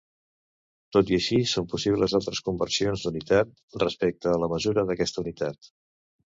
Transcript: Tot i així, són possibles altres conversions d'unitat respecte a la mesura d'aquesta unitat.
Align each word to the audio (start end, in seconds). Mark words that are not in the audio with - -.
Tot 0.95 1.11
i 1.13 1.17
així, 1.17 1.37
són 1.51 1.67
possibles 1.73 2.17
altres 2.21 2.41
conversions 2.49 3.05
d'unitat 3.05 3.55
respecte 3.87 4.35
a 4.35 4.43
la 4.47 4.53
mesura 4.57 4.89
d'aquesta 4.91 5.27
unitat. 5.27 5.75